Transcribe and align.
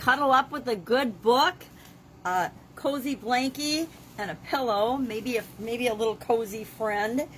cuddle 0.00 0.32
up 0.32 0.50
with 0.50 0.66
a 0.66 0.76
good 0.76 1.20
book, 1.20 1.54
a 2.24 2.50
cozy 2.74 3.14
blankie, 3.14 3.86
and 4.16 4.30
a 4.30 4.34
pillow, 4.46 4.96
maybe 4.96 5.36
a 5.36 5.44
maybe 5.58 5.88
a 5.88 5.94
little 5.94 6.16
cozy 6.16 6.64
friend, 6.64 7.28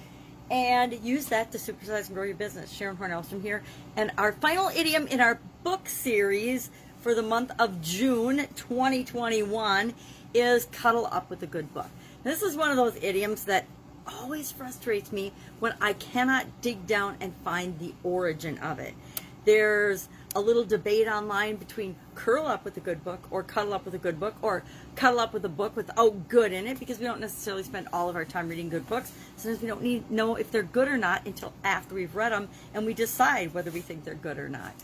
and 0.48 0.92
use 1.02 1.26
that 1.26 1.50
to 1.50 1.58
supersize 1.58 2.06
and 2.06 2.14
grow 2.14 2.22
your 2.22 2.36
business. 2.36 2.72
Sharon 2.72 2.96
Hornelstrom 2.96 3.42
here, 3.42 3.62
and 3.96 4.12
our 4.16 4.32
final 4.32 4.68
idiom 4.68 5.08
in 5.08 5.20
our 5.20 5.40
book 5.64 5.88
series 5.88 6.70
for 7.00 7.16
the 7.16 7.22
month 7.22 7.50
of 7.58 7.82
June 7.82 8.46
2021 8.54 9.92
is 10.32 10.66
cuddle 10.66 11.08
up 11.10 11.29
with 11.30 11.42
a 11.42 11.48
good 11.48 11.74
book. 11.74 11.90
This 12.22 12.42
is 12.42 12.56
one 12.56 12.70
of 12.70 12.76
those 12.76 12.96
idioms 13.02 13.44
that 13.46 13.66
always 14.06 14.52
frustrates 14.52 15.10
me 15.10 15.32
when 15.58 15.74
I 15.80 15.94
cannot 15.94 16.46
dig 16.60 16.86
down 16.86 17.16
and 17.20 17.34
find 17.44 17.80
the 17.80 17.92
origin 18.04 18.58
of 18.58 18.79
it. 18.79 18.94
There's 19.44 20.08
a 20.36 20.40
little 20.40 20.64
debate 20.64 21.08
online 21.08 21.56
between 21.56 21.96
curl 22.14 22.46
up 22.46 22.64
with 22.64 22.76
a 22.76 22.80
good 22.80 23.04
book 23.04 23.20
or 23.30 23.42
cuddle 23.42 23.74
up 23.74 23.84
with 23.84 23.95
a 23.95 23.98
good 23.98 24.20
book 24.20 24.34
or 24.42 24.62
cuddle 24.95 25.20
up 25.20 25.32
with 25.32 25.45
a 25.45 25.48
book 25.48 25.77
without 25.77 26.28
good 26.28 26.52
in 26.52 26.66
it 26.66 26.78
because 26.78 26.98
we 26.98 27.04
don't 27.04 27.20
necessarily 27.20 27.62
spend 27.62 27.88
all 27.92 28.09
of 28.09 28.16
our 28.16 28.24
time 28.24 28.48
reading 28.48 28.68
good 28.68 28.88
books. 28.88 29.12
Sometimes 29.37 29.62
we 29.62 29.68
don't 29.68 29.82
need 29.82 30.10
know 30.10 30.37
if 30.37 30.51
they're 30.51 30.62
good 30.62 30.88
or 30.88 30.98
not 30.98 31.27
until 31.27 31.52
after 31.64 31.95
we've 31.95 32.14
read 32.14 32.32
them 32.32 32.48
and 32.74 32.87
we 32.87 32.95
decide 32.95 33.54
whether 33.54 33.70
we 33.70 33.80
think 33.80 34.04
they're 34.04 34.14
good 34.14 34.38
or 34.38 34.48
not. 34.48 34.74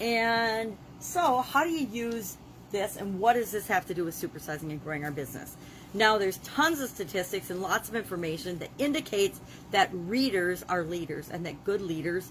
And 0.00 0.76
so, 1.00 1.40
how 1.40 1.64
do 1.64 1.70
you 1.70 1.86
use 1.86 2.36
this 2.70 2.96
and 2.96 3.18
what 3.18 3.34
does 3.34 3.50
this 3.50 3.66
have 3.68 3.86
to 3.86 3.94
do 3.94 4.04
with 4.04 4.14
supersizing 4.14 4.70
and 4.70 4.82
growing 4.82 5.04
our 5.04 5.10
business? 5.10 5.56
Now, 5.94 6.18
there's 6.18 6.36
tons 6.38 6.80
of 6.80 6.90
statistics 6.90 7.50
and 7.50 7.62
lots 7.62 7.88
of 7.88 7.96
information 7.96 8.58
that 8.58 8.68
indicates 8.78 9.40
that 9.70 9.88
readers 9.92 10.62
are 10.68 10.82
leaders 10.84 11.30
and 11.30 11.46
that 11.46 11.64
good 11.64 11.80
leaders 11.80 12.30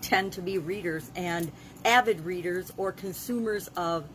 tend 0.00 0.32
to 0.32 0.42
be 0.42 0.58
readers 0.58 1.10
and 1.14 1.50
avid 1.84 2.20
readers 2.20 2.72
or 2.76 2.92
consumers 2.92 3.68
of 3.76 4.08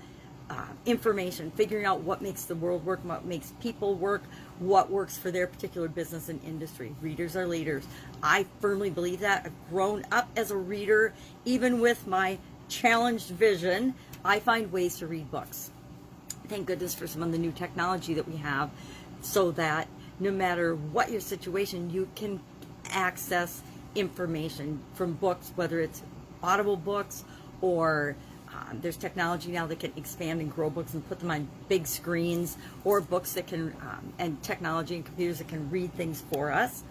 uh, 0.49 0.65
information, 0.85 1.51
figuring 1.51 1.85
out 1.85 2.01
what 2.01 2.21
makes 2.21 2.45
the 2.45 2.55
world 2.55 2.85
work, 2.85 3.03
what 3.03 3.25
makes 3.25 3.53
people 3.59 3.95
work, 3.95 4.23
what 4.59 4.89
works 4.89 5.17
for 5.17 5.29
their 5.29 5.45
particular 5.45 5.87
business 5.87 6.29
and 6.29 6.41
industry. 6.43 6.95
Readers 7.01 7.35
are 7.35 7.45
leaders. 7.45 7.85
I 8.23 8.45
firmly 8.61 8.89
believe 8.89 9.19
that. 9.19 9.45
I've 9.45 9.69
grown 9.69 10.05
up 10.11 10.29
as 10.37 10.51
a 10.51 10.57
reader, 10.57 11.13
even 11.43 11.81
with 11.81 12.07
my 12.07 12.37
challenged 12.69 13.29
vision. 13.29 13.93
I 14.23 14.39
find 14.39 14.71
ways 14.71 14.97
to 14.99 15.07
read 15.07 15.29
books. 15.31 15.71
Thank 16.47 16.67
goodness 16.67 16.95
for 16.95 17.07
some 17.07 17.23
of 17.23 17.31
the 17.31 17.37
new 17.37 17.51
technology 17.51 18.13
that 18.13 18.27
we 18.27 18.37
have 18.37 18.69
so 19.21 19.51
that 19.51 19.87
no 20.19 20.31
matter 20.31 20.75
what 20.75 21.11
your 21.11 21.21
situation, 21.21 21.89
you 21.89 22.07
can 22.15 22.39
access 22.91 23.61
information 23.95 24.79
from 24.93 25.13
books, 25.13 25.51
whether 25.55 25.81
it's 25.81 26.01
audible 26.41 26.77
books 26.77 27.25
or 27.61 28.15
um, 28.53 28.79
there's 28.81 28.97
technology 28.97 29.51
now 29.51 29.67
that 29.67 29.79
can 29.79 29.93
expand 29.95 30.41
and 30.41 30.53
grow 30.53 30.69
books 30.69 30.93
and 30.93 31.07
put 31.07 31.19
them 31.19 31.31
on 31.31 31.47
big 31.67 31.85
screens, 31.85 32.57
or 32.83 33.01
books 33.01 33.33
that 33.33 33.47
can, 33.47 33.75
um, 33.81 34.13
and 34.19 34.41
technology 34.41 34.95
and 34.95 35.05
computers 35.05 35.37
that 35.39 35.47
can 35.47 35.69
read 35.69 35.93
things 35.93 36.23
for 36.31 36.51
us. 36.51 36.83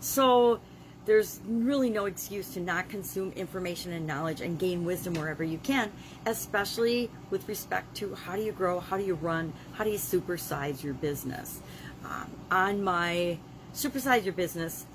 So 0.00 0.60
there's 1.06 1.40
really 1.46 1.88
no 1.88 2.04
excuse 2.04 2.50
to 2.50 2.60
not 2.60 2.88
consume 2.90 3.32
information 3.32 3.92
and 3.92 4.06
knowledge 4.06 4.42
and 4.42 4.58
gain 4.58 4.84
wisdom 4.84 5.14
wherever 5.14 5.42
you 5.42 5.58
can, 5.58 5.90
especially 6.26 7.10
with 7.30 7.48
respect 7.48 7.96
to 7.96 8.14
how 8.14 8.36
do 8.36 8.42
you 8.42 8.52
grow, 8.52 8.78
how 8.78 8.98
do 8.98 9.04
you 9.04 9.14
run, 9.14 9.52
how 9.72 9.84
do 9.84 9.90
you 9.90 9.98
supersize 9.98 10.82
your 10.82 10.94
business. 10.94 11.60
Um, 12.04 12.30
on 12.50 12.84
my 12.84 13.38
Supersize 13.74 14.24
Your 14.24 14.34
Business 14.34 14.86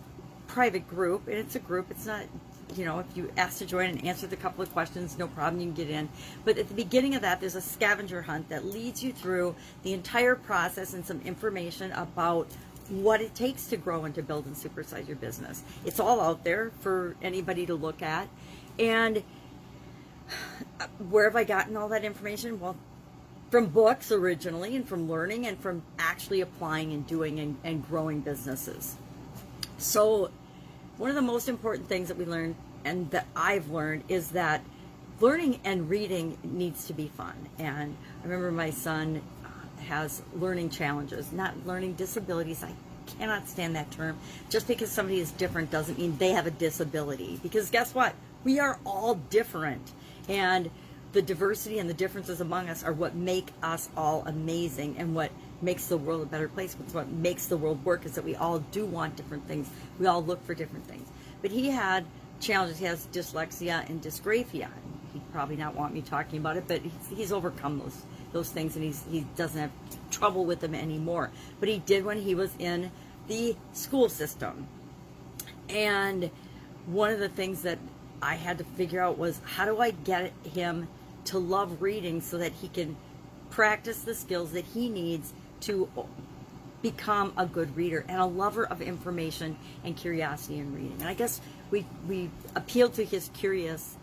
private 0.47 0.87
group, 0.87 1.27
and 1.27 1.37
it's 1.37 1.55
a 1.55 1.59
group, 1.59 1.89
it's 1.89 2.05
not 2.05 2.25
you 2.77 2.85
know, 2.85 2.99
if 2.99 3.05
you 3.15 3.31
ask 3.37 3.59
to 3.59 3.65
join 3.65 3.89
and 3.89 4.05
answer 4.05 4.27
the 4.27 4.35
couple 4.35 4.63
of 4.63 4.71
questions, 4.73 5.17
no 5.17 5.27
problem, 5.27 5.61
you 5.61 5.67
can 5.67 5.75
get 5.75 5.89
in. 5.89 6.09
But 6.45 6.57
at 6.57 6.67
the 6.67 6.73
beginning 6.73 7.15
of 7.15 7.21
that, 7.21 7.39
there's 7.39 7.55
a 7.55 7.61
scavenger 7.61 8.21
hunt 8.21 8.49
that 8.49 8.65
leads 8.65 9.03
you 9.03 9.13
through 9.13 9.55
the 9.83 9.93
entire 9.93 10.35
process 10.35 10.93
and 10.93 11.05
some 11.05 11.21
information 11.21 11.91
about 11.93 12.47
what 12.89 13.21
it 13.21 13.33
takes 13.33 13.67
to 13.67 13.77
grow 13.77 14.05
and 14.05 14.13
to 14.15 14.21
build 14.21 14.45
and 14.45 14.55
supersize 14.55 15.07
your 15.07 15.17
business. 15.17 15.63
It's 15.85 15.99
all 15.99 16.19
out 16.19 16.43
there 16.43 16.71
for 16.81 17.15
anybody 17.21 17.65
to 17.65 17.75
look 17.75 18.01
at. 18.01 18.27
And 18.77 19.23
where 21.09 21.25
have 21.25 21.35
I 21.35 21.43
gotten 21.43 21.77
all 21.77 21.89
that 21.89 22.03
information? 22.03 22.59
Well, 22.59 22.75
from 23.53 23.67
books 23.67 24.11
originally, 24.11 24.75
and 24.75 24.87
from 24.87 25.07
learning, 25.07 25.45
and 25.45 25.59
from 25.59 25.83
actually 25.99 26.41
applying 26.41 26.91
and 26.91 27.05
doing 27.05 27.39
and, 27.39 27.55
and 27.63 27.87
growing 27.87 28.19
businesses. 28.19 28.95
So, 29.77 30.31
one 30.97 31.09
of 31.11 31.15
the 31.15 31.21
most 31.21 31.47
important 31.47 31.87
things 31.87 32.07
that 32.07 32.17
we 32.17 32.25
learn 32.25 32.55
and 32.85 33.09
that 33.11 33.27
I've 33.35 33.69
learned 33.69 34.03
is 34.07 34.29
that 34.29 34.61
learning 35.19 35.59
and 35.63 35.89
reading 35.89 36.37
needs 36.43 36.85
to 36.87 36.93
be 36.93 37.07
fun. 37.07 37.35
And 37.59 37.95
I 38.21 38.23
remember 38.23 38.51
my 38.51 38.71
son 38.71 39.21
uh, 39.43 39.83
has 39.83 40.21
learning 40.35 40.69
challenges, 40.69 41.31
not 41.31 41.53
learning 41.65 41.93
disabilities. 41.93 42.63
I 42.63 42.73
cannot 43.17 43.47
stand 43.47 43.75
that 43.75 43.91
term. 43.91 44.17
Just 44.49 44.67
because 44.67 44.91
somebody 44.91 45.19
is 45.19 45.31
different 45.31 45.71
doesn't 45.71 45.97
mean 45.97 46.17
they 46.17 46.31
have 46.31 46.47
a 46.47 46.51
disability. 46.51 47.39
Because 47.41 47.69
guess 47.69 47.93
what? 47.93 48.13
We 48.43 48.59
are 48.59 48.79
all 48.85 49.15
different. 49.15 49.91
And 50.27 50.69
the 51.13 51.21
diversity 51.21 51.79
and 51.79 51.89
the 51.89 51.93
differences 51.93 52.41
among 52.41 52.69
us 52.69 52.83
are 52.83 52.91
what 52.91 53.15
make 53.15 53.47
us 53.61 53.87
all 53.95 54.23
amazing 54.25 54.95
and 54.97 55.15
what 55.15 55.31
makes 55.61 55.87
the 55.87 55.97
world 55.97 56.23
a 56.23 56.25
better 56.25 56.49
place. 56.49 56.75
It's 56.83 56.93
what 56.93 57.07
makes 57.07 57.45
the 57.45 57.55
world 57.55 57.83
work 57.85 58.05
is 58.05 58.13
that 58.13 58.23
we 58.23 58.35
all 58.35 58.59
do 58.59 58.85
want 58.85 59.15
different 59.15 59.47
things. 59.47 59.69
We 59.99 60.07
all 60.07 60.23
look 60.23 60.43
for 60.45 60.53
different 60.55 60.87
things. 60.87 61.07
But 61.41 61.51
he 61.51 61.69
had 61.69 62.05
challenges. 62.43 62.77
He 62.77 62.85
has 62.85 63.07
dyslexia 63.07 63.89
and 63.89 64.01
dysgraphia. 64.01 64.69
He'd 65.13 65.31
probably 65.31 65.55
not 65.55 65.75
want 65.75 65.93
me 65.93 66.01
talking 66.01 66.39
about 66.39 66.57
it, 66.57 66.65
but 66.67 66.81
he's, 66.81 67.17
he's 67.17 67.31
overcome 67.31 67.79
those 67.79 68.01
those 68.31 68.49
things, 68.49 68.75
and 68.75 68.83
he's 68.83 69.03
he 69.11 69.21
doesn't 69.35 69.59
have 69.59 69.71
trouble 70.09 70.45
with 70.45 70.59
them 70.59 70.75
anymore. 70.75 71.29
But 71.59 71.69
he 71.69 71.79
did 71.79 72.03
when 72.03 72.19
he 72.19 72.35
was 72.35 72.51
in 72.59 72.91
the 73.27 73.55
school 73.73 74.09
system. 74.09 74.67
And 75.69 76.29
one 76.87 77.11
of 77.11 77.19
the 77.19 77.29
things 77.29 77.61
that 77.61 77.79
I 78.21 78.35
had 78.35 78.57
to 78.57 78.63
figure 78.63 79.01
out 79.01 79.17
was 79.17 79.39
how 79.45 79.65
do 79.65 79.79
I 79.79 79.91
get 79.91 80.33
him 80.43 80.87
to 81.25 81.39
love 81.39 81.81
reading 81.81 82.21
so 82.21 82.37
that 82.37 82.51
he 82.51 82.67
can 82.67 82.95
practice 83.49 84.01
the 84.01 84.15
skills 84.15 84.51
that 84.53 84.65
he 84.65 84.89
needs 84.89 85.33
to 85.61 85.87
become 86.81 87.33
a 87.37 87.45
good 87.45 87.75
reader 87.77 88.03
and 88.07 88.19
a 88.19 88.25
lover 88.25 88.65
of 88.65 88.81
information 88.81 89.57
and 89.83 89.95
curiosity 89.95 90.59
in 90.59 90.73
reading. 90.75 90.97
And 90.99 91.07
I 91.07 91.13
guess 91.13 91.39
we 91.73 91.85
we 92.07 92.29
appealed 92.55 92.93
to 92.93 93.03
his 93.03 93.31
curious 93.33 93.95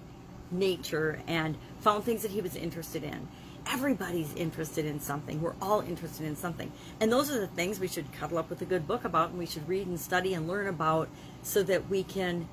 nature 0.51 1.21
and 1.29 1.57
found 1.81 2.03
things 2.05 2.23
that 2.23 2.33
he 2.33 2.41
was 2.41 2.57
interested 2.57 3.05
in 3.05 3.29
everybody's 3.67 4.35
interested 4.35 4.85
in 4.85 4.99
something. 4.99 5.41
We're 5.41 5.55
all 5.61 5.81
interested 5.81 6.27
in 6.27 6.35
something. 6.35 6.73
And 6.99 7.13
those 7.13 7.31
are 7.31 7.39
the 7.39 7.47
things 7.47 7.79
we 7.79 7.89
should 7.89 8.11
cuddle 8.13 8.39
up 8.39 8.51
with 8.51 8.63
a 8.63 8.65
good 8.65 8.87
book 8.89 9.05
about 9.05 9.31
and 9.31 9.39
we 9.39 9.47
should 9.47 9.69
read 9.69 9.87
and 9.87 10.01
study 10.01 10.35
and 10.35 10.49
learn 10.49 10.67
about 10.67 11.09
so 11.43 11.63
that 11.65 11.89
we 11.89 12.03
can 12.03 12.49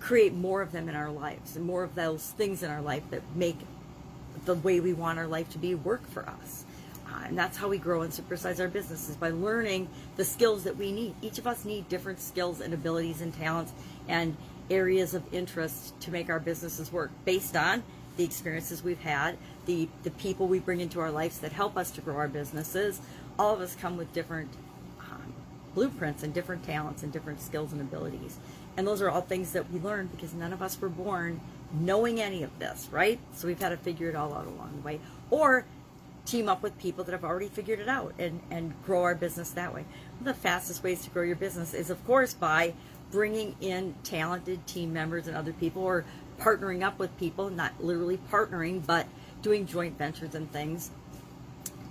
create 0.00 0.32
more 0.32 0.62
of 0.62 0.72
them 0.72 0.88
in 0.88 0.94
our 0.94 1.10
lives 1.10 1.56
and 1.56 1.64
more 1.64 1.82
of 1.82 1.94
those 1.94 2.30
things 2.32 2.62
in 2.62 2.70
our 2.70 2.80
life 2.80 3.02
that 3.10 3.22
make 3.34 3.58
the 4.44 4.54
way 4.54 4.80
we 4.80 4.92
want 4.92 5.18
our 5.18 5.26
life 5.26 5.50
to 5.50 5.58
be 5.58 5.74
work 5.74 6.06
for 6.08 6.28
us. 6.28 6.64
And 7.26 7.38
that's 7.38 7.56
how 7.56 7.68
we 7.68 7.78
grow 7.78 8.02
and 8.02 8.12
supersize 8.12 8.60
our 8.60 8.68
businesses 8.68 9.16
by 9.16 9.30
learning 9.30 9.88
the 10.16 10.24
skills 10.24 10.64
that 10.64 10.76
we 10.76 10.92
need. 10.92 11.14
Each 11.22 11.38
of 11.38 11.46
us 11.46 11.64
need 11.64 11.88
different 11.88 12.20
skills 12.20 12.60
and 12.60 12.74
abilities 12.74 13.20
and 13.20 13.34
talents 13.34 13.72
and 14.08 14.36
areas 14.70 15.14
of 15.14 15.22
interest 15.32 15.98
to 16.00 16.10
make 16.10 16.30
our 16.30 16.40
businesses 16.40 16.92
work 16.92 17.10
based 17.24 17.56
on 17.56 17.82
the 18.16 18.24
experiences 18.24 18.82
we've 18.82 19.00
had, 19.00 19.36
the, 19.66 19.88
the 20.04 20.10
people 20.12 20.46
we 20.46 20.60
bring 20.60 20.80
into 20.80 21.00
our 21.00 21.10
lives 21.10 21.38
that 21.38 21.52
help 21.52 21.76
us 21.76 21.90
to 21.92 22.00
grow 22.00 22.16
our 22.16 22.28
businesses. 22.28 23.00
All 23.38 23.52
of 23.54 23.60
us 23.60 23.74
come 23.74 23.96
with 23.96 24.12
different 24.12 24.50
um, 25.00 25.34
blueprints 25.74 26.22
and 26.22 26.32
different 26.32 26.64
talents 26.64 27.02
and 27.02 27.12
different 27.12 27.40
skills 27.40 27.72
and 27.72 27.80
abilities. 27.80 28.38
And 28.76 28.86
those 28.86 29.02
are 29.02 29.10
all 29.10 29.20
things 29.20 29.52
that 29.52 29.70
we 29.70 29.80
learn 29.80 30.06
because 30.06 30.32
none 30.32 30.52
of 30.52 30.62
us 30.62 30.80
were 30.80 30.88
born 30.88 31.40
knowing 31.72 32.20
any 32.20 32.42
of 32.44 32.56
this, 32.58 32.88
right? 32.92 33.18
So 33.32 33.48
we've 33.48 33.60
had 33.60 33.70
to 33.70 33.76
figure 33.76 34.08
it 34.08 34.14
all 34.14 34.32
out 34.32 34.46
along 34.46 34.74
the 34.76 34.82
way. 34.82 35.00
Or 35.30 35.64
team 36.26 36.48
up 36.48 36.62
with 36.62 36.76
people 36.78 37.04
that 37.04 37.12
have 37.12 37.24
already 37.24 37.48
figured 37.48 37.80
it 37.80 37.88
out 37.88 38.14
and, 38.18 38.40
and 38.50 38.72
grow 38.84 39.02
our 39.02 39.14
business 39.14 39.50
that 39.50 39.74
way. 39.74 39.84
One 40.18 40.28
of 40.28 40.36
the 40.36 40.40
fastest 40.40 40.82
ways 40.82 41.02
to 41.04 41.10
grow 41.10 41.22
your 41.22 41.36
business 41.36 41.74
is, 41.74 41.90
of 41.90 42.04
course, 42.06 42.34
by 42.34 42.74
bringing 43.10 43.54
in 43.60 43.94
talented 44.02 44.66
team 44.66 44.92
members 44.92 45.26
and 45.26 45.36
other 45.36 45.52
people 45.52 45.82
or 45.82 46.04
partnering 46.38 46.82
up 46.82 46.98
with 46.98 47.16
people, 47.18 47.50
not 47.50 47.72
literally 47.82 48.18
partnering, 48.30 48.84
but 48.84 49.06
doing 49.42 49.66
joint 49.66 49.96
ventures 49.98 50.34
and 50.34 50.50
things 50.50 50.90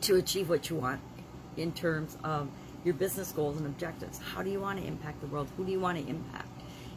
to 0.02 0.16
achieve 0.16 0.50
what 0.50 0.70
you 0.70 0.76
want 0.76 1.00
in 1.56 1.72
terms 1.72 2.18
of 2.24 2.50
your 2.84 2.94
business 2.94 3.32
goals 3.32 3.58
and 3.58 3.66
objectives. 3.66 4.20
How 4.20 4.42
do 4.42 4.50
you 4.50 4.60
want 4.60 4.80
to 4.80 4.86
impact 4.86 5.22
the 5.22 5.28
world? 5.28 5.48
Who 5.56 5.64
do 5.64 5.72
you 5.72 5.80
want 5.80 5.98
to 5.98 6.10
impact? 6.10 6.48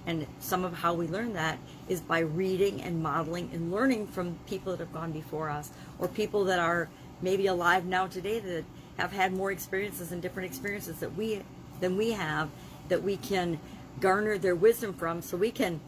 And 0.07 0.27
some 0.39 0.65
of 0.65 0.73
how 0.73 0.95
we 0.95 1.07
learn 1.09 1.35
that 1.35 1.59
is 1.89 2.01
by 2.01 2.21
reading 2.21 2.81
and 2.83 3.03
modeling 3.03 3.51
and 3.53 3.73
learning 3.73 4.07
from 4.09 4.39
people 4.47 4.73
that 4.73 4.81
have 4.81 4.93
gone 4.93 5.13
before 5.13 5.51
us 5.51 5.71
or 5.99 6.09
people 6.09 6.45
that 6.45 6.59
are 6.59 6.89
maybe 7.23 7.47
alive 7.47 7.85
now 7.85 8.07
today 8.07 8.39
that 8.41 8.65
have 8.99 9.13
had 9.13 9.33
more 9.33 9.53
experiences 9.53 10.13
and 10.13 10.23
different 10.23 10.49
experiences 10.49 10.99
that 11.01 11.15
we 11.17 11.43
than 11.81 11.97
we 11.97 12.13
have 12.13 12.49
that 12.89 13.03
we 13.03 13.17
can 13.17 13.59
garner 14.01 14.39
their 14.39 14.55
wisdom 14.55 14.93
from 14.93 15.23
so 15.23 15.37
we 15.37 15.51
can 15.51 15.81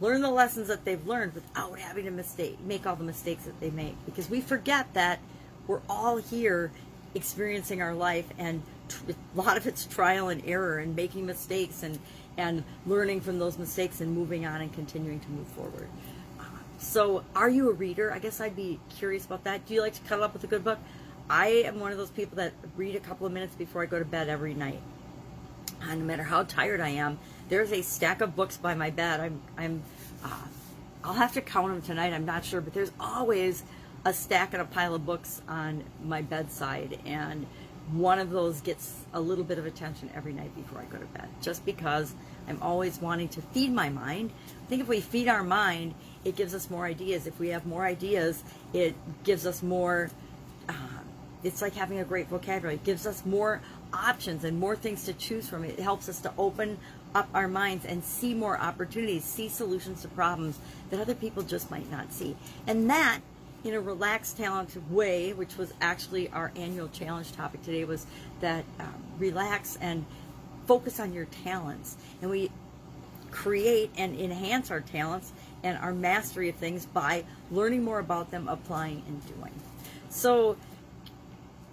learn 0.00 0.20
the 0.20 0.30
lessons 0.30 0.68
that 0.68 0.84
they've 0.84 1.06
learned 1.06 1.34
without 1.34 1.78
having 1.78 2.04
to 2.04 2.10
mistake 2.10 2.58
make 2.60 2.86
all 2.86 2.96
the 2.96 3.04
mistakes 3.04 3.44
that 3.44 3.58
they 3.60 3.70
make. 3.70 3.94
Because 4.04 4.28
we 4.28 4.40
forget 4.40 4.92
that 4.94 5.20
we're 5.66 5.80
all 5.88 6.16
here 6.16 6.70
experiencing 7.14 7.80
our 7.80 7.94
life 7.94 8.26
and 8.38 8.62
tr- 8.88 9.12
a 9.12 9.40
lot 9.40 9.56
of 9.56 9.66
it's 9.66 9.86
trial 9.86 10.28
and 10.28 10.42
error 10.46 10.78
and 10.78 10.94
making 10.94 11.26
mistakes 11.26 11.82
and 11.82 11.98
and 12.38 12.62
learning 12.86 13.20
from 13.20 13.38
those 13.38 13.56
mistakes 13.58 14.02
and 14.02 14.14
moving 14.14 14.44
on 14.44 14.60
and 14.60 14.72
continuing 14.74 15.18
to 15.20 15.28
move 15.30 15.46
forward 15.48 15.88
so 16.78 17.24
are 17.34 17.48
you 17.48 17.70
a 17.70 17.72
reader 17.72 18.12
i 18.12 18.18
guess 18.18 18.40
i'd 18.40 18.56
be 18.56 18.78
curious 18.88 19.24
about 19.24 19.44
that 19.44 19.64
do 19.66 19.74
you 19.74 19.80
like 19.80 19.94
to 19.94 20.00
cuddle 20.02 20.24
up 20.24 20.32
with 20.32 20.44
a 20.44 20.46
good 20.46 20.64
book 20.64 20.78
i 21.30 21.46
am 21.46 21.80
one 21.80 21.92
of 21.92 21.98
those 21.98 22.10
people 22.10 22.36
that 22.36 22.52
read 22.76 22.94
a 22.94 23.00
couple 23.00 23.26
of 23.26 23.32
minutes 23.32 23.54
before 23.54 23.82
i 23.82 23.86
go 23.86 23.98
to 23.98 24.04
bed 24.04 24.28
every 24.28 24.54
night 24.54 24.80
and 25.82 26.00
no 26.00 26.06
matter 26.06 26.24
how 26.24 26.42
tired 26.42 26.80
i 26.80 26.88
am 26.88 27.18
there's 27.48 27.72
a 27.72 27.82
stack 27.82 28.20
of 28.20 28.34
books 28.34 28.56
by 28.56 28.74
my 28.74 28.90
bed. 28.90 29.20
I'm, 29.20 29.40
I'm, 29.56 29.82
uh, 30.24 30.46
I'll 31.04 31.14
have 31.14 31.32
to 31.34 31.40
count 31.40 31.68
them 31.68 31.82
tonight. 31.82 32.12
I'm 32.12 32.26
not 32.26 32.44
sure, 32.44 32.60
but 32.60 32.74
there's 32.74 32.92
always 32.98 33.62
a 34.04 34.12
stack 34.12 34.52
and 34.52 34.62
a 34.62 34.64
pile 34.64 34.94
of 34.94 35.06
books 35.06 35.42
on 35.48 35.84
my 36.02 36.22
bedside, 36.22 36.98
and 37.04 37.46
one 37.92 38.18
of 38.18 38.30
those 38.30 38.60
gets 38.60 38.94
a 39.12 39.20
little 39.20 39.44
bit 39.44 39.58
of 39.58 39.66
attention 39.66 40.10
every 40.14 40.32
night 40.32 40.54
before 40.56 40.80
I 40.80 40.84
go 40.84 40.98
to 40.98 41.06
bed, 41.06 41.28
just 41.40 41.64
because 41.64 42.14
I'm 42.48 42.60
always 42.60 43.00
wanting 43.00 43.28
to 43.30 43.40
feed 43.40 43.72
my 43.72 43.88
mind. 43.88 44.32
I 44.64 44.68
think 44.68 44.82
if 44.82 44.88
we 44.88 45.00
feed 45.00 45.28
our 45.28 45.44
mind, 45.44 45.94
it 46.24 46.36
gives 46.36 46.54
us 46.54 46.68
more 46.68 46.84
ideas. 46.84 47.26
If 47.26 47.38
we 47.38 47.48
have 47.48 47.66
more 47.66 47.84
ideas, 47.84 48.42
it 48.72 48.94
gives 49.24 49.46
us 49.46 49.62
more. 49.62 50.10
Uh, 50.68 50.72
it's 51.44 51.62
like 51.62 51.74
having 51.74 52.00
a 52.00 52.04
great 52.04 52.28
vocabulary. 52.28 52.74
It 52.74 52.84
gives 52.84 53.06
us 53.06 53.24
more 53.24 53.60
options 53.92 54.42
and 54.42 54.58
more 54.58 54.74
things 54.74 55.04
to 55.04 55.12
choose 55.12 55.48
from. 55.48 55.64
It 55.64 55.78
helps 55.78 56.08
us 56.08 56.20
to 56.20 56.32
open 56.36 56.78
up 57.14 57.28
our 57.34 57.46
minds 57.46 57.84
and 57.84 58.04
see 58.04 58.34
more 58.34 58.58
opportunities, 58.58 59.24
see 59.24 59.48
solutions 59.48 60.02
to 60.02 60.08
problems 60.08 60.58
that 60.90 61.00
other 61.00 61.14
people 61.14 61.42
just 61.42 61.70
might 61.70 61.90
not 61.90 62.12
see. 62.12 62.36
And 62.66 62.90
that 62.90 63.20
in 63.66 63.74
a 63.74 63.80
relaxed, 63.80 64.36
talented 64.36 64.90
way, 64.90 65.32
which 65.32 65.56
was 65.56 65.72
actually 65.80 66.28
our 66.30 66.52
annual 66.56 66.88
challenge 66.88 67.32
topic 67.32 67.62
today, 67.62 67.84
was 67.84 68.06
that 68.40 68.64
um, 68.78 68.94
relax 69.18 69.76
and 69.80 70.04
focus 70.66 71.00
on 71.00 71.12
your 71.12 71.24
talents. 71.44 71.96
And 72.22 72.30
we 72.30 72.50
create 73.30 73.90
and 73.96 74.18
enhance 74.18 74.70
our 74.70 74.80
talents 74.80 75.32
and 75.62 75.76
our 75.78 75.92
mastery 75.92 76.48
of 76.48 76.56
things 76.56 76.86
by 76.86 77.24
learning 77.50 77.82
more 77.82 77.98
about 77.98 78.30
them, 78.30 78.48
applying, 78.48 79.02
and 79.08 79.26
doing. 79.26 79.52
So 80.08 80.56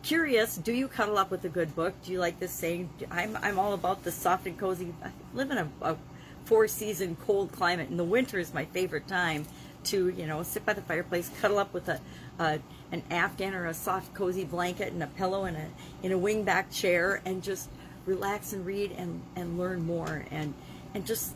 curious, 0.02 0.58
do 0.58 0.74
you 0.74 0.88
cuddle 0.88 1.18
up 1.18 1.30
with 1.30 1.46
a 1.46 1.50
good 1.50 1.76
book? 1.76 1.94
Do 2.04 2.12
you 2.12 2.20
like 2.20 2.40
this 2.40 2.52
saying? 2.52 2.90
I'm, 3.12 3.38
I'm 3.42 3.60
all 3.60 3.74
about 3.74 4.04
the 4.04 4.12
soft 4.12 4.48
and 4.48 4.58
cozy. 4.58 4.94
I 5.04 5.12
live 5.34 5.52
in 5.52 5.58
a, 5.60 5.70
a 5.82 5.98
four 6.46 6.68
season 6.68 7.16
cold 7.26 7.52
climate, 7.52 7.90
and 7.90 8.00
the 8.00 8.04
winter 8.04 8.40
is 8.40 8.54
my 8.54 8.66
favorite 8.66 9.08
time 9.08 9.46
to, 9.86 10.10
you 10.10 10.28
know, 10.28 10.44
sit 10.44 10.66
by 10.66 10.74
the 10.74 10.82
fireplace, 10.82 11.30
cuddle 11.42 11.60
up 11.60 11.74
with 11.74 11.90
a, 11.90 12.00
a 12.40 12.60
an 12.92 13.04
afghan 13.10 13.56
or 13.56 13.66
a 13.66 13.74
soft 13.74 14.14
cozy 14.14 14.44
blanket 14.44 14.94
and 14.94 15.02
a 15.02 15.08
pillow 15.08 15.46
and 15.46 15.58
a 15.58 15.68
in 16.04 16.12
a 16.12 16.18
wingback 16.18 16.72
chair 16.72 17.22
and 17.26 17.42
just 17.42 17.70
relax 18.06 18.54
and 18.54 18.66
read 18.66 18.92
and, 18.92 19.22
and 19.36 19.58
learn 19.58 19.84
more 19.84 20.26
and 20.30 20.54
and 20.94 21.06
just 21.06 21.34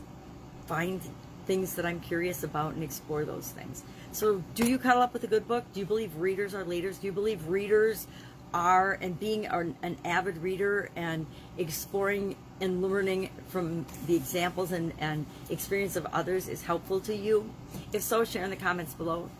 find 0.66 1.00
things 1.46 1.74
that 1.74 1.86
I'm 1.86 1.98
curious 1.98 2.44
about 2.44 2.74
and 2.74 2.84
explore 2.84 3.24
those 3.24 3.48
things. 3.48 3.82
So, 4.12 4.42
do 4.54 4.68
you 4.68 4.78
cuddle 4.78 5.02
up 5.02 5.12
with 5.12 5.24
a 5.24 5.26
good 5.26 5.48
book? 5.48 5.64
Do 5.72 5.80
you 5.80 5.86
believe 5.86 6.14
readers 6.16 6.54
are 6.54 6.64
leaders? 6.64 6.98
Do 6.98 7.06
you 7.06 7.12
believe 7.12 7.48
readers 7.48 8.06
are 8.54 8.98
and 9.00 9.18
being 9.18 9.46
an 9.46 9.96
avid 10.04 10.38
reader 10.38 10.90
and 10.96 11.26
exploring 11.56 12.36
and 12.60 12.82
learning 12.82 13.30
from 13.48 13.86
the 14.06 14.16
examples 14.16 14.72
and, 14.72 14.92
and 14.98 15.26
experience 15.50 15.96
of 15.96 16.06
others 16.06 16.48
is 16.48 16.62
helpful 16.62 17.00
to 17.00 17.14
you? 17.14 17.48
If 17.92 18.02
so, 18.02 18.24
share 18.24 18.44
in 18.44 18.50
the 18.50 18.56
comments 18.56 18.94
below. 18.94 19.30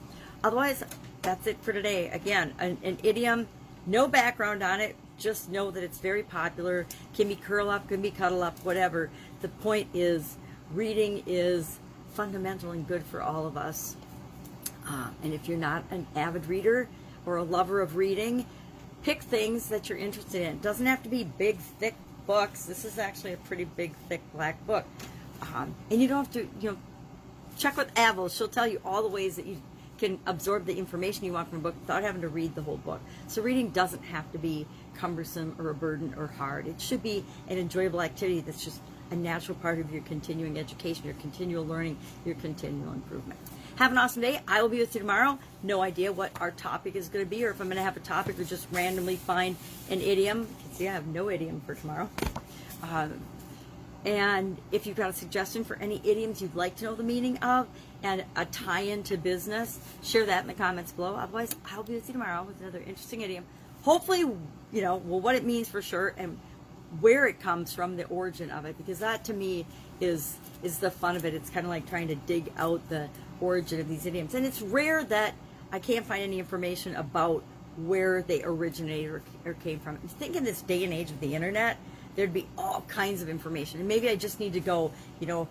Otherwise, 0.44 0.84
that's 1.22 1.46
it 1.46 1.58
for 1.62 1.72
today. 1.72 2.08
Again, 2.10 2.54
an, 2.58 2.78
an 2.82 2.98
idiom, 3.02 3.48
no 3.86 4.06
background 4.06 4.62
on 4.62 4.80
it, 4.80 4.96
just 5.18 5.50
know 5.50 5.70
that 5.70 5.82
it's 5.82 5.98
very 5.98 6.22
popular. 6.22 6.86
Can 7.14 7.28
be 7.28 7.34
curl 7.34 7.70
up, 7.70 7.88
can 7.88 8.00
be 8.00 8.10
cuddle 8.10 8.42
up, 8.42 8.58
whatever. 8.60 9.10
The 9.42 9.48
point 9.48 9.88
is, 9.92 10.36
reading 10.72 11.24
is 11.26 11.78
fundamental 12.14 12.70
and 12.70 12.86
good 12.86 13.04
for 13.04 13.22
all 13.22 13.46
of 13.46 13.56
us. 13.56 13.96
Uh, 14.88 15.08
and 15.22 15.34
if 15.34 15.48
you're 15.48 15.58
not 15.58 15.84
an 15.90 16.06
avid 16.16 16.46
reader 16.46 16.88
or 17.26 17.36
a 17.36 17.42
lover 17.42 17.80
of 17.80 17.96
reading, 17.96 18.46
pick 19.02 19.22
things 19.22 19.68
that 19.68 19.88
you're 19.88 19.98
interested 19.98 20.42
in. 20.42 20.54
It 20.54 20.62
doesn't 20.62 20.86
have 20.86 21.02
to 21.02 21.08
be 21.08 21.24
big, 21.24 21.58
thick 21.58 21.94
books. 22.28 22.66
This 22.66 22.84
is 22.84 22.98
actually 22.98 23.32
a 23.32 23.38
pretty 23.38 23.64
big, 23.64 23.96
thick 24.08 24.20
black 24.32 24.64
book. 24.66 24.84
Um, 25.42 25.74
and 25.90 26.00
you 26.00 26.06
don't 26.06 26.24
have 26.24 26.32
to, 26.34 26.48
you 26.60 26.70
know, 26.70 26.78
check 27.56 27.76
with 27.76 27.90
Avril. 27.98 28.28
She'll 28.28 28.48
tell 28.48 28.68
you 28.68 28.80
all 28.84 29.02
the 29.02 29.08
ways 29.08 29.34
that 29.36 29.46
you 29.46 29.60
can 29.98 30.20
absorb 30.26 30.66
the 30.66 30.78
information 30.78 31.24
you 31.24 31.32
want 31.32 31.48
from 31.48 31.58
a 31.58 31.62
book 31.62 31.74
without 31.80 32.02
having 32.04 32.20
to 32.20 32.28
read 32.28 32.54
the 32.54 32.62
whole 32.62 32.76
book. 32.76 33.00
So 33.26 33.42
reading 33.42 33.70
doesn't 33.70 34.04
have 34.04 34.30
to 34.32 34.38
be 34.38 34.66
cumbersome 34.94 35.56
or 35.58 35.70
a 35.70 35.74
burden 35.74 36.14
or 36.16 36.28
hard. 36.28 36.68
It 36.68 36.80
should 36.80 37.02
be 37.02 37.24
an 37.48 37.58
enjoyable 37.58 38.02
activity 38.02 38.40
that's 38.40 38.62
just 38.62 38.80
a 39.10 39.16
natural 39.16 39.56
part 39.56 39.78
of 39.78 39.90
your 39.90 40.02
continuing 40.02 40.58
education, 40.58 41.06
your 41.06 41.14
continual 41.14 41.64
learning, 41.64 41.96
your 42.26 42.34
continual 42.36 42.92
improvement. 42.92 43.40
Have 43.78 43.92
an 43.92 43.98
awesome 43.98 44.22
day. 44.22 44.40
I 44.48 44.60
will 44.60 44.68
be 44.68 44.80
with 44.80 44.92
you 44.96 45.00
tomorrow. 45.02 45.38
No 45.62 45.82
idea 45.82 46.10
what 46.10 46.32
our 46.40 46.50
topic 46.50 46.96
is 46.96 47.08
going 47.08 47.24
to 47.24 47.30
be 47.30 47.44
or 47.44 47.50
if 47.50 47.60
I'm 47.60 47.68
going 47.68 47.76
to 47.76 47.82
have 47.84 47.96
a 47.96 48.00
topic 48.00 48.36
or 48.40 48.42
just 48.42 48.66
randomly 48.72 49.14
find 49.14 49.54
an 49.88 50.00
idiom. 50.00 50.48
See 50.72 50.88
I 50.88 50.94
have 50.94 51.06
no 51.06 51.30
idiom 51.30 51.60
for 51.64 51.76
tomorrow. 51.76 52.10
Um, 52.82 53.20
and 54.04 54.56
if 54.72 54.84
you've 54.84 54.96
got 54.96 55.10
a 55.10 55.12
suggestion 55.12 55.62
for 55.62 55.76
any 55.76 56.00
idioms 56.02 56.42
you'd 56.42 56.56
like 56.56 56.74
to 56.78 56.86
know 56.86 56.96
the 56.96 57.04
meaning 57.04 57.38
of 57.38 57.68
and 58.02 58.24
a 58.34 58.46
tie 58.46 58.80
in 58.80 59.04
to 59.04 59.16
business, 59.16 59.78
share 60.02 60.26
that 60.26 60.42
in 60.42 60.48
the 60.48 60.54
comments 60.54 60.90
below. 60.90 61.14
Otherwise, 61.14 61.54
I'll 61.70 61.84
be 61.84 61.94
with 61.94 62.08
you 62.08 62.14
tomorrow 62.14 62.42
with 62.42 62.60
another 62.60 62.80
interesting 62.80 63.20
idiom. 63.20 63.44
Hopefully, 63.82 64.22
you 64.72 64.82
know, 64.82 64.96
well, 64.96 65.20
what 65.20 65.36
it 65.36 65.44
means 65.44 65.68
for 65.68 65.82
sure 65.82 66.14
and 66.18 66.36
where 67.00 67.26
it 67.26 67.40
comes 67.40 67.72
from, 67.72 67.96
the 67.96 68.04
origin 68.06 68.50
of 68.50 68.64
it, 68.64 68.76
because 68.78 68.98
that 69.00 69.24
to 69.24 69.34
me 69.34 69.66
is 70.00 70.36
is 70.62 70.78
the 70.78 70.90
fun 70.90 71.16
of 71.16 71.24
it. 71.24 71.34
It's 71.34 71.50
kind 71.50 71.66
of 71.66 71.70
like 71.70 71.88
trying 71.88 72.08
to 72.08 72.14
dig 72.14 72.52
out 72.56 72.88
the 72.88 73.08
origin 73.40 73.80
of 73.80 73.88
these 73.88 74.06
idioms. 74.06 74.34
And 74.34 74.46
it's 74.46 74.62
rare 74.62 75.04
that 75.04 75.34
I 75.70 75.78
can't 75.78 76.04
find 76.04 76.22
any 76.22 76.38
information 76.38 76.96
about 76.96 77.42
where 77.76 78.22
they 78.22 78.42
originated 78.42 79.10
or, 79.10 79.22
or 79.44 79.54
came 79.54 79.78
from. 79.78 79.98
I 80.02 80.08
think 80.08 80.34
in 80.34 80.44
this 80.44 80.62
day 80.62 80.84
and 80.84 80.92
age 80.92 81.10
of 81.10 81.20
the 81.20 81.34
internet, 81.34 81.76
there'd 82.16 82.32
be 82.32 82.46
all 82.56 82.80
kinds 82.88 83.22
of 83.22 83.28
information. 83.28 83.78
And 83.78 83.88
maybe 83.88 84.08
I 84.08 84.16
just 84.16 84.40
need 84.40 84.54
to 84.54 84.60
go, 84.60 84.90
you 85.20 85.26
know, 85.26 85.46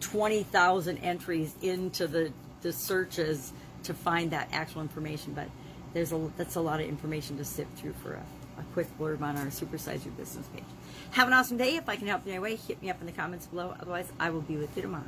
20,000 0.00 0.98
entries 0.98 1.54
into 1.62 2.06
the, 2.06 2.32
the 2.62 2.72
searches 2.72 3.52
to 3.82 3.92
find 3.92 4.30
that 4.30 4.48
actual 4.52 4.82
information. 4.82 5.34
But 5.34 5.48
there's 5.92 6.12
a, 6.12 6.30
that's 6.36 6.56
a 6.56 6.60
lot 6.60 6.80
of 6.80 6.88
information 6.88 7.36
to 7.38 7.44
sift 7.44 7.76
through 7.78 7.94
for 8.02 8.14
a, 8.14 8.22
a 8.58 8.62
quick 8.72 8.86
blurb 8.98 9.22
on 9.22 9.36
our 9.36 9.46
Supersize 9.46 10.04
Your 10.04 10.14
Business 10.14 10.46
page. 10.48 10.64
Have 11.12 11.28
an 11.28 11.34
awesome 11.34 11.56
day. 11.56 11.76
If 11.76 11.88
I 11.88 11.96
can 11.96 12.06
help 12.06 12.26
in 12.26 12.32
any 12.32 12.38
way, 12.38 12.56
hit 12.56 12.82
me 12.82 12.90
up 12.90 13.00
in 13.00 13.06
the 13.06 13.12
comments 13.12 13.46
below. 13.46 13.74
Otherwise, 13.80 14.08
I 14.18 14.30
will 14.30 14.42
be 14.42 14.56
with 14.56 14.76
you 14.76 14.82
tomorrow. 14.82 15.04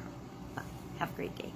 Bye. 0.54 0.62
Have 0.98 1.10
a 1.10 1.14
great 1.14 1.36
day. 1.36 1.52